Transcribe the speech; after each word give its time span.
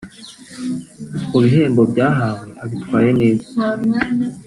Mu 1.29 1.37
bihembo 1.43 1.81
byahawe 1.91 2.47
abitwaye 2.63 3.09
neza 3.21 3.47